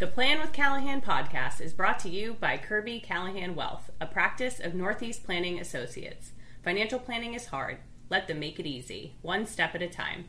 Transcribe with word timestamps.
The 0.00 0.06
Plan 0.06 0.40
with 0.40 0.54
Callahan 0.54 1.02
podcast 1.02 1.60
is 1.60 1.74
brought 1.74 1.98
to 1.98 2.08
you 2.08 2.32
by 2.40 2.56
Kirby 2.56 3.00
Callahan 3.00 3.54
Wealth, 3.54 3.90
a 4.00 4.06
practice 4.06 4.58
of 4.58 4.74
Northeast 4.74 5.24
Planning 5.24 5.60
Associates. 5.60 6.32
Financial 6.64 6.98
planning 6.98 7.34
is 7.34 7.48
hard. 7.48 7.80
Let 8.08 8.26
them 8.26 8.38
make 8.40 8.58
it 8.58 8.66
easy, 8.66 9.16
one 9.20 9.44
step 9.44 9.74
at 9.74 9.82
a 9.82 9.88
time. 9.88 10.24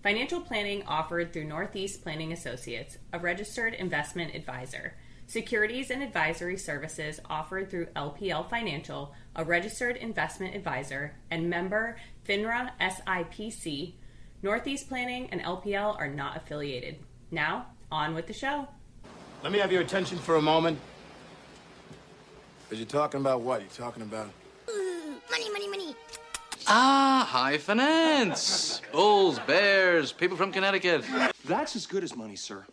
Financial 0.00 0.40
planning 0.40 0.84
offered 0.84 1.32
through 1.32 1.46
Northeast 1.46 2.04
Planning 2.04 2.32
Associates, 2.32 2.98
a 3.12 3.18
registered 3.18 3.74
investment 3.74 4.32
advisor. 4.32 4.94
Securities 5.26 5.90
and 5.90 6.04
advisory 6.04 6.56
services 6.56 7.18
offered 7.28 7.68
through 7.68 7.86
LPL 7.96 8.48
Financial, 8.48 9.12
a 9.34 9.44
registered 9.44 9.96
investment 9.96 10.54
advisor, 10.54 11.16
and 11.32 11.50
member 11.50 11.96
FINRA 12.28 12.70
SIPC. 12.80 13.94
Northeast 14.44 14.88
Planning 14.88 15.28
and 15.32 15.40
LPL 15.40 15.98
are 15.98 16.06
not 16.08 16.36
affiliated. 16.36 17.00
Now, 17.32 17.66
on 17.90 18.14
with 18.14 18.28
the 18.28 18.32
show. 18.32 18.68
Let 19.46 19.52
me 19.52 19.60
have 19.60 19.70
your 19.70 19.82
attention 19.82 20.18
for 20.18 20.34
a 20.34 20.42
moment. 20.42 20.76
Because 22.64 22.80
you're 22.80 22.88
talking 22.88 23.20
about 23.20 23.42
what? 23.42 23.60
You're 23.60 23.70
talking 23.70 24.02
about. 24.02 24.28
Money, 25.30 25.52
money, 25.52 25.68
money. 25.68 25.94
Ah, 26.66 27.24
high 27.30 27.56
finance. 27.56 28.82
Bulls, 28.90 29.38
bears, 29.46 30.10
people 30.10 30.36
from 30.36 30.50
Connecticut. 30.50 31.04
That's 31.44 31.76
as 31.76 31.86
good 31.86 32.02
as 32.02 32.16
money, 32.16 32.34
sir. 32.34 32.66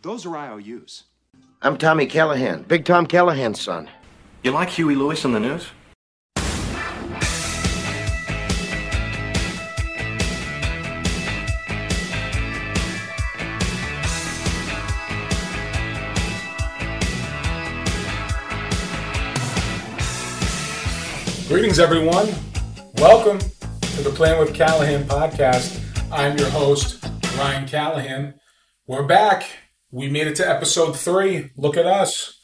Those 0.00 0.26
are 0.26 0.36
IOUs. 0.36 1.04
I'm 1.62 1.78
Tommy 1.78 2.06
Callahan, 2.06 2.62
Big 2.62 2.84
Tom 2.84 3.06
Callahan's 3.06 3.60
son. 3.60 3.88
You 4.42 4.50
like 4.50 4.70
Huey 4.70 4.96
Lewis 4.96 5.24
and 5.24 5.32
the 5.32 5.38
News? 5.38 5.68
Greetings, 21.48 21.78
everyone. 21.78 22.28
Welcome 22.94 23.38
to 23.38 24.02
the 24.02 24.12
Plan 24.14 24.38
with 24.38 24.54
Callahan 24.54 25.04
podcast. 25.04 25.80
I'm 26.10 26.38
your 26.38 26.48
host, 26.48 27.04
Ryan 27.36 27.66
Callahan. 27.68 28.34
We're 28.86 29.06
back. 29.06 29.44
We 29.90 30.08
made 30.08 30.28
it 30.28 30.36
to 30.36 30.48
episode 30.48 30.96
three. 30.96 31.50
Look 31.56 31.76
at 31.76 31.84
us. 31.84 32.40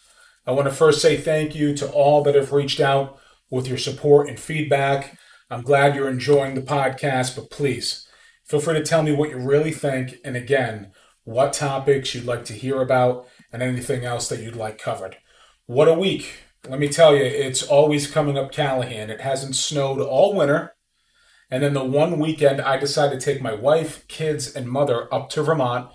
I 0.46 0.52
want 0.52 0.68
to 0.68 0.74
first 0.74 1.00
say 1.00 1.16
thank 1.16 1.54
you 1.54 1.74
to 1.76 1.90
all 1.90 2.22
that 2.24 2.34
have 2.34 2.52
reached 2.52 2.80
out 2.80 3.18
with 3.50 3.66
your 3.66 3.78
support 3.78 4.28
and 4.28 4.38
feedback. 4.38 5.16
I'm 5.48 5.62
glad 5.62 5.94
you're 5.94 6.10
enjoying 6.10 6.54
the 6.54 6.60
podcast, 6.60 7.36
but 7.36 7.50
please 7.50 8.06
feel 8.44 8.60
free 8.60 8.74
to 8.74 8.84
tell 8.84 9.02
me 9.02 9.12
what 9.12 9.30
you 9.30 9.38
really 9.38 9.72
think. 9.72 10.16
And 10.24 10.36
again, 10.36 10.92
what 11.24 11.52
topics 11.52 12.14
you'd 12.14 12.24
like 12.24 12.44
to 12.46 12.52
hear 12.52 12.82
about 12.82 13.26
and 13.52 13.62
anything 13.62 14.04
else 14.04 14.28
that 14.28 14.40
you'd 14.40 14.56
like 14.56 14.76
covered. 14.76 15.16
What 15.66 15.88
a 15.88 15.94
week. 15.94 16.47
Let 16.68 16.80
me 16.80 16.88
tell 16.88 17.16
you, 17.16 17.22
it's 17.22 17.62
always 17.62 18.10
coming 18.10 18.36
up 18.36 18.52
Callahan. 18.52 19.08
It 19.08 19.22
hasn't 19.22 19.56
snowed 19.56 20.00
all 20.00 20.34
winter. 20.34 20.74
And 21.50 21.62
then 21.62 21.72
the 21.72 21.82
one 21.82 22.18
weekend, 22.18 22.60
I 22.60 22.76
decided 22.76 23.18
to 23.18 23.24
take 23.24 23.40
my 23.40 23.54
wife, 23.54 24.06
kids, 24.06 24.54
and 24.54 24.68
mother 24.68 25.12
up 25.12 25.30
to 25.30 25.42
Vermont, 25.42 25.90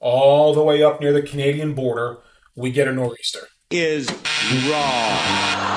all 0.00 0.52
the 0.52 0.62
way 0.62 0.82
up 0.82 1.00
near 1.00 1.14
the 1.14 1.22
Canadian 1.22 1.72
border. 1.72 2.18
We 2.54 2.70
get 2.70 2.88
a 2.88 2.92
nor'easter. 2.92 3.48
Is 3.70 4.10
wrong. 4.10 5.18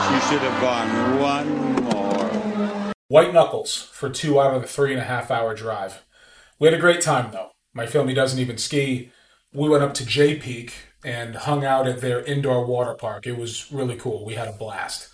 She 0.09 0.19
should 0.27 0.41
have 0.41 0.61
gone 0.61 1.19
one 1.21 1.83
more. 1.85 2.93
White 3.07 3.33
knuckles 3.33 3.75
for 3.93 4.09
two 4.09 4.41
out 4.41 4.53
of 4.53 4.63
the 4.63 4.67
three 4.67 4.91
and 4.91 5.01
a 5.01 5.05
half 5.05 5.31
hour 5.31 5.55
drive. 5.55 6.03
We 6.59 6.67
had 6.67 6.73
a 6.73 6.81
great 6.81 6.99
time 6.99 7.31
though. 7.31 7.51
My 7.73 7.85
family 7.85 8.13
doesn't 8.13 8.39
even 8.39 8.57
ski. 8.57 9.11
We 9.53 9.69
went 9.69 9.83
up 9.83 9.93
to 9.95 10.05
Jay 10.05 10.35
Peak 10.35 10.73
and 11.03 11.35
hung 11.35 11.65
out 11.65 11.87
at 11.87 12.01
their 12.01 12.23
indoor 12.23 12.65
water 12.65 12.93
park. 12.93 13.25
It 13.25 13.37
was 13.37 13.71
really 13.71 13.95
cool. 13.95 14.25
We 14.25 14.35
had 14.35 14.47
a 14.47 14.53
blast. 14.53 15.09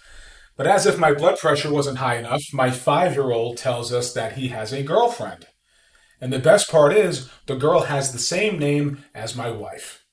But 0.55 0.67
as 0.67 0.85
if 0.85 0.97
my 0.97 1.13
blood 1.13 1.37
pressure 1.37 1.71
wasn't 1.71 1.99
high 1.99 2.17
enough, 2.17 2.43
my 2.51 2.71
five 2.71 3.13
year 3.13 3.31
old 3.31 3.57
tells 3.57 3.93
us 3.93 4.13
that 4.13 4.33
he 4.33 4.47
has 4.49 4.73
a 4.73 4.83
girlfriend. 4.83 5.47
And 6.19 6.33
the 6.33 6.39
best 6.39 6.69
part 6.69 6.93
is, 6.93 7.29
the 7.45 7.55
girl 7.55 7.81
has 7.81 8.11
the 8.11 8.19
same 8.19 8.57
name 8.57 9.05
as 9.13 9.35
my 9.35 9.51
wife. 9.51 10.03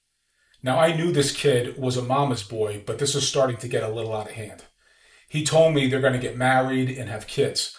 Now, 0.62 0.78
I 0.78 0.94
knew 0.94 1.12
this 1.12 1.34
kid 1.34 1.78
was 1.78 1.96
a 1.96 2.02
mama's 2.02 2.42
boy, 2.42 2.82
but 2.86 2.98
this 2.98 3.14
is 3.14 3.26
starting 3.26 3.56
to 3.58 3.68
get 3.68 3.82
a 3.82 3.88
little 3.88 4.14
out 4.14 4.28
of 4.28 4.32
hand. 4.32 4.64
He 5.28 5.44
told 5.44 5.74
me 5.74 5.88
they're 5.88 6.00
going 6.00 6.12
to 6.12 6.18
get 6.18 6.36
married 6.36 6.90
and 6.90 7.08
have 7.08 7.26
kids. 7.26 7.76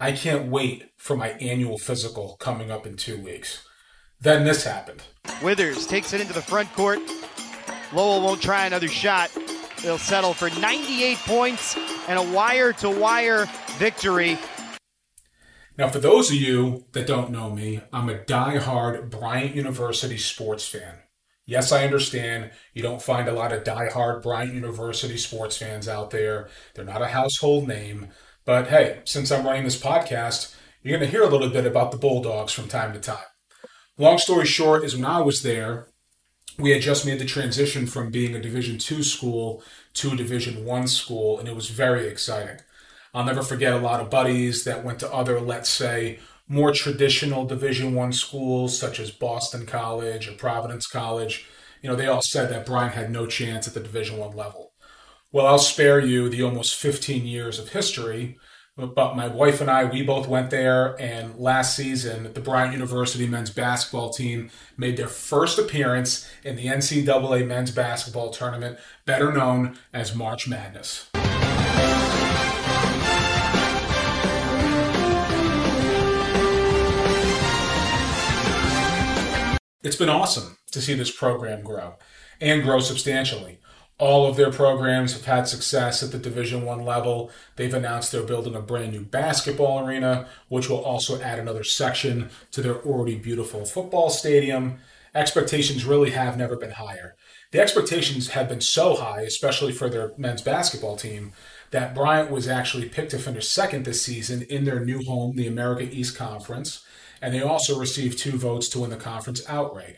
I 0.00 0.12
can't 0.12 0.50
wait 0.50 0.90
for 0.96 1.16
my 1.16 1.30
annual 1.32 1.78
physical 1.78 2.36
coming 2.40 2.70
up 2.70 2.86
in 2.86 2.96
two 2.96 3.18
weeks. 3.18 3.66
Then 4.20 4.44
this 4.44 4.64
happened. 4.64 5.02
Withers 5.42 5.86
takes 5.86 6.12
it 6.12 6.20
into 6.20 6.32
the 6.32 6.42
front 6.42 6.72
court. 6.72 6.98
Lowell 7.96 8.20
won't 8.20 8.42
try 8.42 8.66
another 8.66 8.88
shot. 8.88 9.30
They'll 9.82 9.96
settle 9.96 10.34
for 10.34 10.50
98 10.50 11.16
points 11.18 11.78
and 12.08 12.18
a 12.18 12.22
wire 12.22 12.74
to 12.74 12.90
wire 12.90 13.46
victory. 13.78 14.38
Now, 15.78 15.88
for 15.88 15.98
those 15.98 16.28
of 16.28 16.36
you 16.36 16.84
that 16.92 17.06
don't 17.06 17.30
know 17.30 17.50
me, 17.50 17.80
I'm 17.94 18.10
a 18.10 18.22
die-hard 18.22 19.08
Bryant 19.08 19.54
University 19.54 20.18
sports 20.18 20.68
fan. 20.68 20.98
Yes, 21.46 21.72
I 21.72 21.84
understand 21.84 22.50
you 22.74 22.82
don't 22.82 23.00
find 23.00 23.28
a 23.28 23.32
lot 23.32 23.52
of 23.52 23.64
die-hard 23.64 24.22
Bryant 24.22 24.52
University 24.52 25.16
sports 25.16 25.56
fans 25.56 25.88
out 25.88 26.10
there. 26.10 26.50
They're 26.74 26.84
not 26.84 27.02
a 27.02 27.08
household 27.08 27.66
name. 27.66 28.08
But 28.44 28.68
hey, 28.68 29.00
since 29.04 29.32
I'm 29.32 29.46
running 29.46 29.64
this 29.64 29.80
podcast, 29.80 30.54
you're 30.82 30.98
going 30.98 31.10
to 31.10 31.16
hear 31.16 31.24
a 31.24 31.30
little 31.30 31.48
bit 31.48 31.64
about 31.64 31.92
the 31.92 31.98
Bulldogs 31.98 32.52
from 32.52 32.68
time 32.68 32.92
to 32.92 33.00
time. 33.00 33.24
Long 33.96 34.18
story 34.18 34.44
short 34.44 34.84
is 34.84 34.94
when 34.94 35.06
I 35.06 35.20
was 35.20 35.42
there, 35.42 35.88
we 36.58 36.70
had 36.70 36.82
just 36.82 37.04
made 37.04 37.18
the 37.18 37.24
transition 37.24 37.86
from 37.86 38.10
being 38.10 38.34
a 38.34 38.40
Division 38.40 38.78
two 38.78 39.02
school 39.02 39.62
to 39.94 40.12
a 40.12 40.16
Division 40.16 40.64
one 40.64 40.88
school, 40.88 41.38
and 41.38 41.48
it 41.48 41.54
was 41.54 41.68
very 41.68 42.06
exciting. 42.06 42.58
I'll 43.14 43.24
never 43.24 43.42
forget 43.42 43.72
a 43.72 43.78
lot 43.78 44.00
of 44.00 44.10
buddies 44.10 44.64
that 44.64 44.84
went 44.84 45.00
to 45.00 45.12
other, 45.12 45.40
let's 45.40 45.70
say, 45.70 46.18
more 46.48 46.72
traditional 46.72 47.44
Division 47.44 47.94
One 47.94 48.12
schools 48.12 48.78
such 48.78 49.00
as 49.00 49.10
Boston 49.10 49.66
College 49.66 50.28
or 50.28 50.32
Providence 50.32 50.86
College. 50.86 51.46
You 51.82 51.90
know, 51.90 51.96
they 51.96 52.06
all 52.06 52.22
said 52.22 52.50
that 52.50 52.66
Bryant 52.66 52.94
had 52.94 53.10
no 53.10 53.26
chance 53.26 53.66
at 53.66 53.74
the 53.74 53.80
Division 53.80 54.18
One 54.18 54.36
level. 54.36 54.72
Well, 55.32 55.46
I'll 55.46 55.58
spare 55.58 56.00
you 56.00 56.28
the 56.28 56.42
almost 56.42 56.76
15 56.76 57.26
years 57.26 57.58
of 57.58 57.70
history, 57.70 58.38
but 58.76 59.16
my 59.16 59.26
wife 59.26 59.62
and 59.62 59.70
I, 59.70 59.84
we 59.84 60.02
both 60.02 60.28
went 60.28 60.50
there, 60.50 61.00
and 61.00 61.38
last 61.38 61.74
season, 61.74 62.34
the 62.34 62.40
Bryant 62.40 62.74
University 62.74 63.26
men's 63.26 63.48
basketball 63.48 64.10
team 64.10 64.50
made 64.76 64.98
their 64.98 65.08
first 65.08 65.58
appearance 65.58 66.28
in 66.44 66.56
the 66.56 66.66
NCAA 66.66 67.46
men's 67.46 67.70
basketball 67.70 68.30
tournament, 68.30 68.78
better 69.06 69.32
known 69.32 69.78
as 69.94 70.14
March 70.14 70.46
Madness. 70.46 71.08
It's 79.82 79.96
been 79.96 80.10
awesome 80.10 80.58
to 80.72 80.82
see 80.82 80.92
this 80.92 81.10
program 81.10 81.62
grow 81.62 81.94
and 82.42 82.62
grow 82.62 82.80
substantially. 82.80 83.58
All 83.98 84.26
of 84.26 84.36
their 84.36 84.52
programs 84.52 85.14
have 85.14 85.24
had 85.24 85.48
success 85.48 86.02
at 86.02 86.12
the 86.12 86.18
Division 86.18 86.64
One 86.64 86.84
level. 86.84 87.30
They've 87.56 87.72
announced 87.72 88.12
they're 88.12 88.22
building 88.22 88.54
a 88.54 88.60
brand 88.60 88.92
new 88.92 89.04
basketball 89.04 89.86
arena, 89.86 90.28
which 90.48 90.68
will 90.68 90.84
also 90.84 91.20
add 91.20 91.38
another 91.38 91.64
section 91.64 92.30
to 92.50 92.60
their 92.60 92.82
already 92.82 93.16
beautiful 93.16 93.64
football 93.64 94.10
stadium. 94.10 94.78
Expectations 95.14 95.86
really 95.86 96.10
have 96.10 96.36
never 96.36 96.56
been 96.56 96.72
higher. 96.72 97.16
The 97.52 97.60
expectations 97.60 98.28
have 98.30 98.50
been 98.50 98.60
so 98.60 98.96
high, 98.96 99.22
especially 99.22 99.72
for 99.72 99.88
their 99.88 100.12
men's 100.18 100.42
basketball 100.42 100.96
team, 100.96 101.32
that 101.70 101.94
Bryant 101.94 102.30
was 102.30 102.46
actually 102.46 102.90
picked 102.90 103.12
to 103.12 103.18
finish 103.18 103.48
second 103.48 103.86
this 103.86 104.02
season 104.02 104.42
in 104.42 104.64
their 104.64 104.84
new 104.84 105.02
home, 105.04 105.36
the 105.36 105.46
America 105.46 105.84
East 105.84 106.16
Conference 106.16 106.84
and 107.22 107.34
they 107.34 107.42
also 107.42 107.78
received 107.78 108.18
two 108.18 108.38
votes 108.38 108.68
to 108.70 108.80
win 108.80 108.90
the 108.90 108.96
conference 108.96 109.42
outright. 109.48 109.96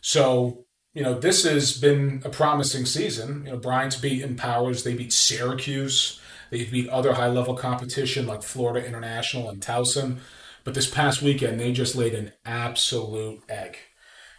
So, 0.00 0.64
you 0.94 1.02
know, 1.02 1.18
this 1.18 1.44
has 1.44 1.78
been 1.78 2.22
a 2.24 2.28
promising 2.28 2.84
season. 2.84 3.44
You 3.46 3.52
know, 3.52 3.58
Bryant's 3.58 3.96
beaten 3.96 4.36
Powers, 4.36 4.84
they 4.84 4.94
beat 4.94 5.12
Syracuse, 5.12 6.20
they 6.50 6.64
beat 6.64 6.88
other 6.88 7.14
high 7.14 7.28
level 7.28 7.54
competition 7.54 8.26
like 8.26 8.42
Florida 8.42 8.86
International 8.86 9.48
and 9.48 9.62
Towson. 9.62 10.18
But 10.64 10.74
this 10.74 10.90
past 10.90 11.22
weekend, 11.22 11.58
they 11.58 11.72
just 11.72 11.96
laid 11.96 12.14
an 12.14 12.32
absolute 12.44 13.42
egg. 13.48 13.78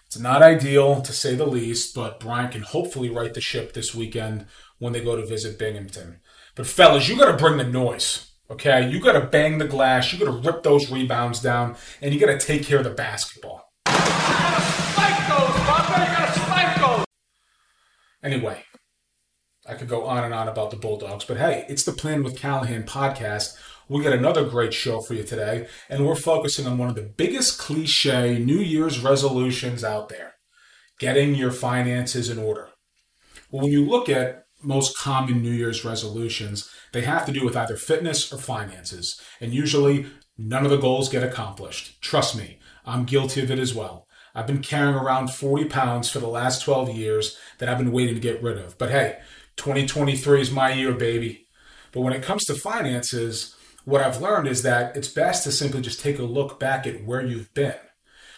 It's 0.06 0.20
not 0.20 0.44
ideal 0.44 1.02
to 1.02 1.12
say 1.12 1.34
the 1.34 1.48
least, 1.48 1.96
but 1.96 2.20
Bryant 2.20 2.52
can 2.52 2.62
hopefully 2.62 3.10
right 3.10 3.34
the 3.34 3.42
ship 3.42 3.74
this 3.74 3.96
weekend 3.96 4.46
when 4.78 4.94
they 4.94 5.04
go 5.04 5.16
to 5.16 5.26
visit 5.26 5.58
Binghamton. 5.58 6.20
But 6.56 6.68
fellas, 6.68 7.10
you 7.10 7.18
got 7.18 7.32
to 7.32 7.38
bring 7.38 7.58
the 7.58 7.64
noise. 7.64 8.30
Okay, 8.50 8.88
you 8.88 9.00
got 9.00 9.14
to 9.14 9.26
bang 9.26 9.58
the 9.58 9.66
glass, 9.68 10.14
you 10.14 10.20
got 10.20 10.26
to 10.26 10.48
rip 10.48 10.62
those 10.62 10.92
rebounds 10.92 11.42
down, 11.42 11.76
and 12.00 12.14
you 12.14 12.20
got 12.20 12.28
to 12.28 12.46
take 12.46 12.64
care 12.64 12.78
of 12.78 12.84
the 12.84 12.92
basketball. 12.92 13.72
Anyway, 18.24 18.64
I 19.68 19.74
could 19.74 19.90
go 19.90 20.06
on 20.06 20.24
and 20.24 20.34
on 20.34 20.48
about 20.48 20.72
the 20.72 20.78
Bulldogs, 20.78 21.26
but 21.26 21.38
hey, 21.38 21.66
it's 21.68 21.84
the 21.84 21.92
Plan 21.92 22.24
with 22.24 22.40
Callahan 22.40 22.84
podcast. 22.84 23.56
We 23.90 24.02
got 24.02 24.14
another 24.14 24.46
great 24.48 24.74
show 24.74 25.02
for 25.02 25.14
you 25.14 25.24
today, 25.24 25.68
and 25.90 26.08
we're 26.08 26.16
focusing 26.16 26.66
on 26.66 26.78
one 26.78 26.88
of 26.88 26.96
the 26.96 27.02
biggest 27.18 27.60
cliche 27.60 28.40
New 28.40 28.60
Year's 28.60 29.02
resolutions 29.02 29.84
out 29.84 30.08
there 30.08 30.36
getting 31.00 31.36
your 31.36 31.52
finances 31.52 32.30
in 32.30 32.40
order. 32.40 32.70
Well, 33.52 33.64
when 33.64 33.72
you 33.74 33.86
look 33.86 34.08
at 34.08 34.46
most 34.62 34.98
common 34.98 35.42
New 35.42 35.52
Year's 35.52 35.84
resolutions, 35.84 36.70
they 36.94 37.02
have 37.02 37.26
to 37.26 37.34
do 37.34 37.44
with 37.44 37.58
either 37.58 37.76
fitness 37.76 38.32
or 38.32 38.38
finances. 38.38 39.20
And 39.42 39.54
usually, 39.54 40.06
none 40.38 40.64
of 40.64 40.72
the 40.72 40.78
goals 40.78 41.10
get 41.10 41.24
accomplished. 41.24 42.02
Trust 42.02 42.38
me, 42.38 42.60
I'm 42.86 43.04
guilty 43.04 43.42
of 43.42 43.52
it 43.52 43.60
as 43.60 43.74
well. 43.74 44.08
I've 44.36 44.48
been 44.48 44.62
carrying 44.62 44.96
around 44.96 45.30
40 45.30 45.66
pounds 45.66 46.10
for 46.10 46.20
the 46.20 46.28
last 46.28 46.64
12 46.64 46.96
years 46.96 47.38
that 47.60 47.70
I've 47.70 47.78
been 47.78 47.92
waiting 47.92 48.16
to 48.16 48.22
get 48.22 48.42
rid 48.42 48.58
of. 48.58 48.78
But 48.78 48.90
hey, 48.90 49.20
2023 49.58 50.42
is 50.42 50.52
my 50.52 50.74
year, 50.74 50.92
baby. 50.92 51.48
But 51.92 52.02
when 52.02 52.14
it 52.14 52.24
comes 52.24 52.46
to 52.46 52.56
finances, 52.56 53.56
what 53.86 54.02
I've 54.02 54.22
learned 54.22 54.48
is 54.48 54.64
that 54.64 54.96
it's 54.98 55.08
best 55.08 55.44
to 55.44 55.52
simply 55.52 55.82
just 55.82 56.00
take 56.00 56.18
a 56.18 56.24
look 56.24 56.60
back 56.60 56.88
at 56.88 57.06
where 57.06 57.22
you've 57.22 57.54
been. 57.54 57.76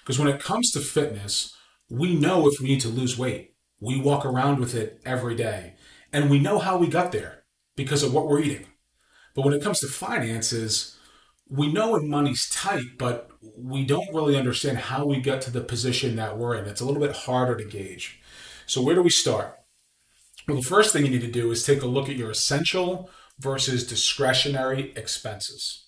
Because 0.03 0.19
when 0.19 0.27
it 0.27 0.41
comes 0.41 0.71
to 0.71 0.81
fitness, 0.81 1.55
we 1.89 2.15
know 2.15 2.47
if 2.47 2.59
we 2.59 2.67
need 2.67 2.81
to 2.81 2.89
lose 2.89 3.17
weight. 3.17 3.53
We 3.79 3.99
walk 3.99 4.25
around 4.25 4.59
with 4.59 4.75
it 4.75 5.01
every 5.05 5.35
day. 5.35 5.75
And 6.11 6.29
we 6.29 6.39
know 6.39 6.59
how 6.59 6.77
we 6.77 6.87
got 6.87 7.11
there 7.11 7.43
because 7.75 8.03
of 8.03 8.13
what 8.13 8.27
we're 8.27 8.41
eating. 8.41 8.67
But 9.33 9.45
when 9.45 9.53
it 9.53 9.63
comes 9.63 9.79
to 9.79 9.87
finances, 9.87 10.94
we 11.49 11.71
know 11.71 11.91
when 11.91 12.09
money's 12.09 12.49
tight, 12.49 12.97
but 12.97 13.29
we 13.57 13.85
don't 13.85 14.13
really 14.13 14.37
understand 14.37 14.77
how 14.77 15.05
we 15.05 15.19
got 15.19 15.41
to 15.41 15.51
the 15.51 15.61
position 15.61 16.15
that 16.15 16.37
we're 16.37 16.55
in. 16.55 16.65
It's 16.65 16.81
a 16.81 16.85
little 16.85 17.01
bit 17.01 17.15
harder 17.15 17.55
to 17.55 17.65
gauge. 17.65 18.19
So, 18.65 18.81
where 18.81 18.95
do 18.95 19.01
we 19.01 19.09
start? 19.09 19.57
Well, 20.47 20.57
the 20.57 20.63
first 20.63 20.91
thing 20.91 21.05
you 21.05 21.11
need 21.11 21.21
to 21.21 21.31
do 21.31 21.51
is 21.51 21.63
take 21.63 21.81
a 21.81 21.87
look 21.87 22.09
at 22.09 22.15
your 22.15 22.31
essential 22.31 23.09
versus 23.39 23.85
discretionary 23.85 24.93
expenses. 24.95 25.87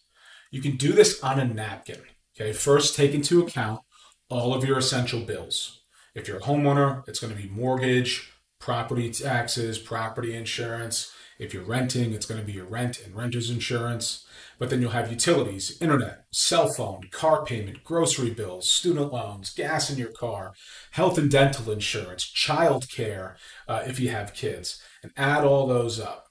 You 0.51 0.61
can 0.61 0.77
do 0.77 0.93
this 0.93 1.21
on 1.23 1.39
a 1.39 1.45
napkin. 1.45 2.01
Okay, 2.39 2.53
first 2.53 2.95
take 2.95 3.13
into 3.13 3.43
account 3.43 3.81
all 4.29 4.53
of 4.53 4.63
your 4.63 4.77
essential 4.77 5.21
bills. 5.21 5.81
If 6.13 6.27
you're 6.27 6.37
a 6.37 6.41
homeowner, 6.41 7.07
it's 7.07 7.19
going 7.19 7.35
to 7.35 7.41
be 7.41 7.49
mortgage, 7.49 8.31
property 8.59 9.11
taxes, 9.11 9.77
property 9.77 10.35
insurance. 10.35 11.11
If 11.39 11.53
you're 11.53 11.63
renting, 11.63 12.13
it's 12.13 12.25
going 12.25 12.39
to 12.41 12.45
be 12.45 12.53
your 12.53 12.65
rent 12.65 12.99
and 13.03 13.15
renter's 13.15 13.49
insurance. 13.49 14.25
But 14.57 14.69
then 14.69 14.81
you'll 14.81 14.91
have 14.91 15.11
utilities, 15.11 15.79
internet, 15.79 16.25
cell 16.31 16.67
phone, 16.67 17.09
car 17.11 17.45
payment, 17.45 17.83
grocery 17.83 18.31
bills, 18.31 18.69
student 18.69 19.13
loans, 19.13 19.51
gas 19.51 19.89
in 19.91 19.97
your 19.97 20.11
car, 20.11 20.53
health 20.91 21.17
and 21.17 21.29
dental 21.29 21.71
insurance, 21.71 22.23
child 22.23 22.89
care 22.89 23.37
uh, 23.67 23.83
if 23.85 23.99
you 23.99 24.09
have 24.09 24.33
kids, 24.33 24.81
and 25.03 25.11
add 25.15 25.43
all 25.43 25.67
those 25.67 25.99
up. 25.99 26.25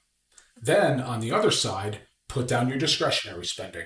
Then 0.61 0.99
on 0.99 1.21
the 1.21 1.31
other 1.31 1.51
side, 1.51 1.99
put 2.27 2.47
down 2.47 2.67
your 2.67 2.77
discretionary 2.77 3.45
spending. 3.45 3.85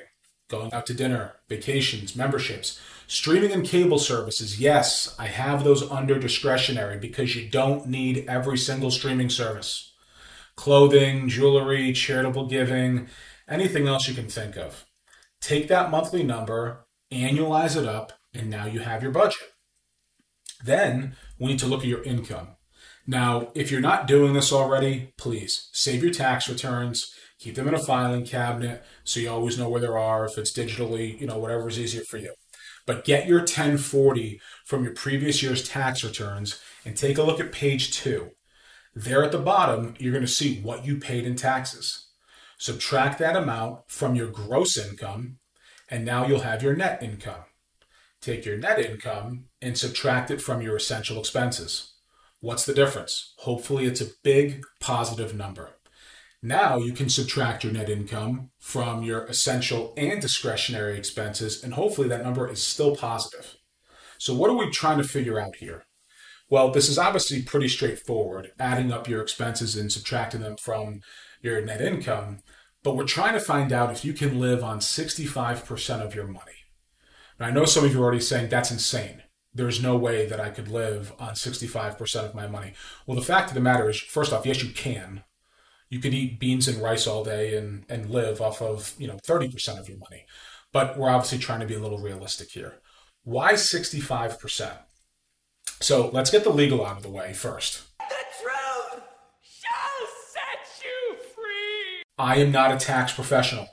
Going 0.50 0.74
out 0.74 0.86
to 0.88 0.94
dinner, 0.94 1.36
vacations, 1.48 2.16
memberships, 2.16 2.80
streaming 3.08 3.52
and 3.52 3.66
cable 3.66 4.00
services. 4.00 4.60
Yes, 4.60 5.16
I 5.20 5.28
have 5.28 5.64
those 5.64 5.90
under 5.90 6.20
discretionary 6.20 6.98
because 6.98 7.36
you 7.36 7.48
don't 7.50 7.88
need 7.88 8.26
every 8.28 8.58
single 8.58 8.92
streaming 8.92 9.30
service. 9.30 9.91
Clothing, 10.56 11.28
jewelry, 11.28 11.94
charitable 11.94 12.48
giving, 12.48 13.08
anything 13.48 13.88
else 13.88 14.08
you 14.08 14.14
can 14.14 14.28
think 14.28 14.58
of. 14.58 14.86
Take 15.40 15.68
that 15.68 15.92
monthly 15.92 16.24
number, 16.24 16.86
annualize 17.12 17.76
it 17.76 17.88
up, 17.88 18.14
and 18.34 18.50
now 18.50 18.66
you 18.66 18.80
have 18.80 19.02
your 19.04 19.12
budget. 19.12 19.42
Then 20.64 21.16
we 21.40 21.48
need 21.48 21.60
to 21.60 21.68
look 21.68 21.82
at 21.82 21.88
your 21.88 22.04
income. 22.04 22.50
Now, 23.08 23.52
if 23.56 23.72
you're 23.72 23.82
not 23.82 24.08
doing 24.08 24.34
this 24.34 24.54
already, 24.54 25.14
please 25.18 25.70
save 25.74 26.04
your 26.04 26.14
tax 26.14 26.48
returns, 26.48 27.16
keep 27.40 27.56
them 27.56 27.68
in 27.68 27.74
a 27.74 27.80
filing 27.80 28.26
cabinet 28.26 28.84
so 29.04 29.20
you 29.20 29.30
always 29.30 29.58
know 29.58 29.68
where 29.70 29.82
they 29.82 29.88
are, 29.88 30.26
if 30.26 30.38
it's 30.38 30.54
digitally, 30.54 31.20
you 31.20 31.26
know, 31.26 31.40
whatever 31.40 31.68
is 31.68 31.80
easier 31.80 32.04
for 32.04 32.18
you. 32.18 32.34
But 32.86 33.06
get 33.06 33.28
your 33.28 33.40
1040 33.40 34.40
from 34.66 34.84
your 34.84 34.94
previous 34.94 35.42
year's 35.42 35.68
tax 35.68 36.04
returns 36.04 36.60
and 36.86 36.96
take 36.96 37.18
a 37.18 37.24
look 37.24 37.40
at 37.40 37.52
page 37.52 37.92
two. 37.92 38.32
There 38.94 39.24
at 39.24 39.32
the 39.32 39.38
bottom, 39.38 39.96
you're 40.00 40.12
going 40.12 40.26
to 40.26 40.32
see 40.32 40.60
what 40.62 40.86
you 40.86 40.98
paid 40.98 41.26
in 41.26 41.36
taxes. 41.36 42.10
Subtract 42.58 43.20
that 43.20 43.38
amount 43.38 43.82
from 43.88 44.16
your 44.16 44.28
gross 44.28 44.78
income, 44.78 45.38
and 45.90 46.04
now 46.04 46.28
you'll 46.28 46.42
have 46.42 46.62
your 46.62 46.76
net 46.76 47.02
income. 47.02 47.46
Take 48.22 48.46
your 48.46 48.58
net 48.58 48.80
income 48.80 49.46
and 49.62 49.78
subtract 49.78 50.30
it 50.30 50.42
from 50.42 50.62
your 50.62 50.76
essential 50.76 51.20
expenses. 51.20 51.94
What's 52.42 52.66
the 52.66 52.74
difference? 52.74 53.34
Hopefully, 53.40 53.86
it's 53.86 54.02
a 54.02 54.12
big 54.24 54.62
positive 54.80 55.34
number. 55.34 55.70
Now 56.44 56.78
you 56.78 56.92
can 56.92 57.08
subtract 57.08 57.64
your 57.64 57.72
net 57.72 57.90
income 57.90 58.50
from 58.60 59.04
your 59.04 59.26
essential 59.26 59.94
and 59.96 60.20
discretionary 60.20 60.98
expenses, 60.98 61.64
and 61.64 61.76
hopefully 61.76 62.08
that 62.10 62.24
number 62.24 62.50
is 62.50 62.62
still 62.62 62.96
positive. 62.96 63.56
So, 64.18 64.34
what 64.36 64.50
are 64.50 64.58
we 64.58 64.70
trying 64.70 64.98
to 64.98 65.08
figure 65.08 65.40
out 65.40 65.56
here? 65.58 65.86
Well, 66.52 66.70
this 66.70 66.88
is 66.88 67.00
obviously 67.00 67.42
pretty 67.42 67.70
straightforward, 67.70 68.52
adding 68.60 68.92
up 68.92 69.08
your 69.08 69.22
expenses 69.22 69.76
and 69.76 69.92
subtracting 69.92 70.42
them 70.42 70.58
from 70.58 71.02
your 71.42 71.62
net 71.62 71.82
income, 71.82 72.42
but 72.84 72.96
we're 72.96 73.06
trying 73.06 73.34
to 73.34 73.40
find 73.40 73.74
out 73.74 73.92
if 73.92 74.06
you 74.06 74.14
can 74.14 74.40
live 74.40 74.64
on 74.64 74.80
65% 74.80 76.02
of 76.02 76.14
your 76.14 76.28
money. 76.28 76.52
Now, 77.40 77.48
I 77.48 77.52
know 77.52 77.66
some 77.66 77.86
of 77.86 77.94
you 77.94 78.00
are 78.02 78.04
already 78.04 78.20
saying 78.20 78.50
that's 78.50 78.70
insane 78.70 79.24
there's 79.54 79.82
no 79.82 79.98
way 79.98 80.26
that 80.26 80.40
I 80.40 80.50
could 80.50 80.70
live 80.70 81.14
on 81.20 81.34
65% 81.34 82.16
of 82.26 82.36
my 82.36 82.48
money. 82.48 82.74
Well, 83.06 83.18
the 83.18 83.26
fact 83.26 83.50
of 83.50 83.54
the 83.54 83.62
matter 83.62 83.90
is, 83.90 84.00
first 84.00 84.32
off, 84.32 84.46
yes, 84.46 84.64
you 84.64 84.72
can. 84.72 85.24
You 85.90 86.00
could 86.00 86.14
eat 86.14 86.40
beans 86.40 86.68
and 86.68 86.82
rice 86.82 87.06
all 87.06 87.24
day 87.24 87.58
and, 87.58 87.84
and 87.90 88.10
live 88.10 88.40
off 88.40 88.62
of, 88.62 88.94
you 88.98 89.08
know, 89.08 89.20
30% 89.28 89.78
of 89.78 89.90
your 89.90 89.98
money. 89.98 90.26
But 90.72 90.98
we're 90.98 91.10
obviously 91.10 91.38
trying 91.38 91.60
to 91.60 91.66
be 91.66 91.76
a 91.76 91.80
little 91.80 91.98
realistic 91.98 92.52
here. 92.52 92.76
Why 93.24 93.54
65%? 93.54 94.78
So 95.82 96.12
let's 96.14 96.30
get 96.30 96.44
the 96.44 96.52
legal 96.52 96.86
out 96.86 96.98
of 96.98 97.04
the 97.04 97.10
way 97.10 97.34
first. 97.34 97.82
The 97.98 98.16
truth 98.40 99.02
shall 99.42 100.08
set 100.32 100.84
you 100.84 101.18
free. 101.34 102.04
I 102.20 102.36
am 102.36 102.52
not 102.52 102.72
a 102.72 102.78
tax 102.78 103.12
professional. 103.14 103.68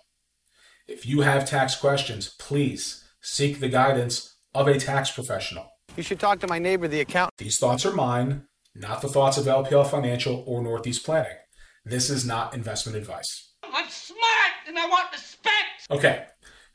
If 0.87 1.05
you 1.05 1.21
have 1.21 1.47
tax 1.47 1.77
questions, 1.77 2.35
please 2.39 3.05
seek 3.21 3.61
the 3.61 3.69
guidance 3.69 4.37
of 4.55 4.69
a 4.69 4.79
tax 4.79 5.11
professional. 5.11 5.71
You 5.99 6.03
should 6.03 6.19
talk 6.19 6.41
to 6.41 6.47
my 6.47 6.59
neighbor, 6.59 6.89
the 6.89 7.01
accountant. 7.01 7.37
These 7.37 7.59
thoughts 7.59 7.85
are 7.85 7.93
mine, 7.93 8.45
not 8.75 9.03
the 9.03 9.09
thoughts 9.09 9.37
of 9.37 9.45
LPL 9.45 9.91
Financial 9.91 10.43
or 10.47 10.63
Northeast 10.63 11.05
Planning. 11.05 11.37
This 11.85 12.09
is 12.09 12.25
not 12.25 12.55
investment 12.55 12.97
advice. 12.97 13.53
I'm 13.63 13.89
smart 13.91 14.53
and 14.67 14.79
I 14.79 14.89
want 14.89 15.13
respect. 15.13 15.53
Okay, 15.91 16.25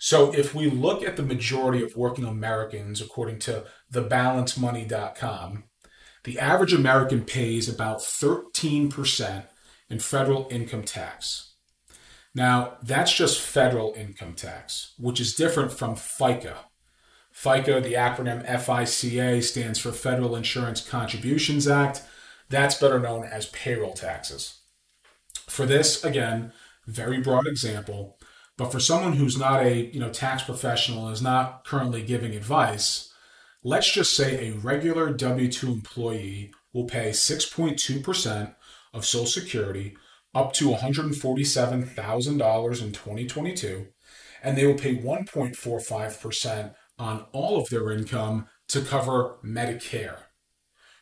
so 0.03 0.33
if 0.33 0.53
we 0.53 0.69
look 0.69 1.01
at 1.01 1.15
the 1.15 1.23
majority 1.23 1.81
of 1.81 1.95
working 1.95 2.25
Americans, 2.25 2.99
according 2.99 3.39
to 3.39 3.63
thebalancemoney.com, 3.89 5.63
the 6.25 6.39
average 6.39 6.73
American 6.73 7.23
pays 7.23 7.69
about 7.69 7.99
13% 7.99 9.45
in 9.89 9.99
federal 9.99 10.49
income 10.51 10.83
tax. 10.83 11.53
Now, 12.35 12.73
that's 12.83 13.13
just 13.13 13.39
federal 13.39 13.93
income 13.93 14.33
tax, 14.33 14.93
which 14.99 15.21
is 15.21 15.35
different 15.35 15.71
from 15.71 15.95
FICA, 15.95 16.55
FICA, 17.33 17.81
the 17.81 17.93
acronym 17.93 18.45
FICA, 18.45 19.41
stands 19.41 19.79
for 19.79 19.93
Federal 19.93 20.35
Insurance 20.35 20.85
Contributions 20.85 21.65
Act. 21.65 22.01
That's 22.49 22.77
better 22.77 22.99
known 22.99 23.23
as 23.23 23.45
payroll 23.45 23.93
taxes. 23.93 24.63
For 25.47 25.65
this, 25.65 26.03
again, 26.03 26.51
very 26.87 27.21
broad 27.21 27.47
example, 27.47 28.17
but 28.57 28.71
for 28.71 28.79
someone 28.79 29.13
who's 29.13 29.37
not 29.37 29.63
a 29.63 29.93
you 29.93 29.99
know 29.99 30.09
tax 30.09 30.43
professional 30.43 31.07
and 31.07 31.13
is 31.13 31.21
not 31.21 31.65
currently 31.65 32.03
giving 32.03 32.35
advice, 32.35 33.13
let's 33.63 33.91
just 33.91 34.15
say 34.15 34.47
a 34.47 34.53
regular 34.53 35.13
W2 35.13 35.63
employee 35.63 36.53
will 36.73 36.85
pay 36.85 37.11
6.2% 37.11 38.55
of 38.93 39.05
Social 39.05 39.25
Security 39.25 39.95
up 40.35 40.51
to 40.53 40.69
$147,000 40.69 42.81
in 42.81 42.91
2022, 42.91 43.87
and 44.41 44.57
they 44.57 44.65
will 44.65 44.73
pay 44.73 44.95
1.45% 44.95 46.73
on 46.97 47.27
all 47.31 47.61
of 47.61 47.69
their 47.69 47.91
income 47.91 48.47
to 48.67 48.81
cover 48.81 49.35
Medicare. 49.43 50.17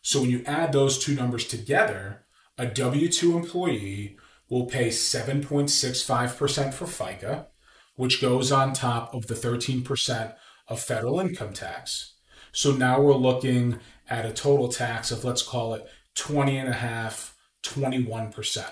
So 0.01 0.19
when 0.21 0.29
you 0.29 0.43
add 0.45 0.73
those 0.73 0.99
two 0.99 1.15
numbers 1.15 1.47
together, 1.47 2.25
a 2.57 2.65
W 2.65 3.07
2 3.07 3.37
employee 3.37 4.17
will 4.51 4.65
pay 4.65 4.89
7.65% 4.89 6.73
for 6.73 6.85
FICA, 6.85 7.47
which 7.95 8.21
goes 8.21 8.51
on 8.51 8.73
top 8.73 9.13
of 9.15 9.27
the 9.27 9.33
13% 9.33 10.35
of 10.67 10.79
federal 10.81 11.21
income 11.21 11.53
tax. 11.53 12.15
So 12.51 12.73
now 12.73 12.99
we're 12.99 13.13
looking 13.13 13.79
at 14.09 14.25
a 14.25 14.33
total 14.33 14.67
tax 14.67 15.09
of, 15.09 15.23
let's 15.23 15.41
call 15.41 15.73
it 15.73 15.87
20 16.15 16.57
and 16.57 16.67
a 16.67 16.73
half, 16.73 17.33
21%. 17.63 18.65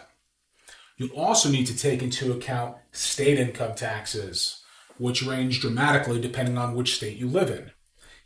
You'll 0.97 1.17
also 1.17 1.49
need 1.49 1.67
to 1.67 1.77
take 1.77 2.03
into 2.03 2.33
account 2.33 2.75
state 2.91 3.39
income 3.39 3.73
taxes, 3.73 4.61
which 4.97 5.23
range 5.23 5.61
dramatically 5.61 6.19
depending 6.19 6.57
on 6.57 6.75
which 6.75 6.97
state 6.97 7.15
you 7.15 7.27
live 7.27 7.49
in. 7.49 7.71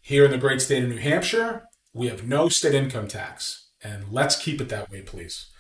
Here 0.02 0.26
in 0.26 0.32
the 0.32 0.40
great 0.40 0.60
state 0.60 0.84
of 0.84 0.90
New 0.90 0.98
Hampshire, 0.98 1.66
we 1.94 2.08
have 2.08 2.28
no 2.28 2.50
state 2.50 2.74
income 2.74 3.08
tax, 3.08 3.70
and 3.84 4.06
let's 4.12 4.36
keep 4.36 4.60
it 4.60 4.70
that 4.70 4.90
way, 4.90 5.04
please. 5.04 5.52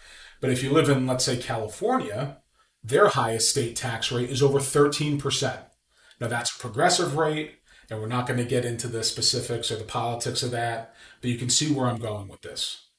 But 0.44 0.52
if 0.52 0.62
you 0.62 0.72
live 0.74 0.90
in, 0.90 1.08
let's 1.08 1.24
say, 1.24 1.38
California, 1.38 2.40
their 2.84 3.08
highest 3.08 3.50
state 3.50 3.78
tax 3.78 4.12
rate 4.12 4.30
is 4.30 4.44
over 4.44 4.60
13%. 4.60 5.64
Now, 6.20 6.28
that's 6.28 6.54
a 6.54 6.60
progressive 6.60 7.16
rate, 7.16 7.60
And 7.90 8.02
we're 8.02 8.08
not 8.08 8.28
going 8.28 8.40
to 8.40 8.44
get 8.44 8.66
into 8.66 8.90
the 8.90 9.06
specifics 9.06 9.72
or 9.72 9.78
the 9.78 9.86
politics 9.86 10.44
of 10.44 10.52
that, 10.52 10.94
but 11.22 11.30
you 11.30 11.38
can 11.38 11.50
see 11.50 11.72
where 11.72 11.88
I'm 11.88 11.98
going 11.98 12.28
with 12.28 12.42
this. 12.42 12.90